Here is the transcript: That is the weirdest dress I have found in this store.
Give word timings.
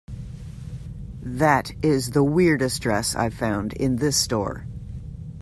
That 1.21 1.73
is 1.83 2.09
the 2.09 2.23
weirdest 2.23 2.81
dress 2.81 3.15
I 3.15 3.25
have 3.25 3.35
found 3.35 3.73
in 3.73 3.97
this 3.97 4.17
store. 4.17 4.65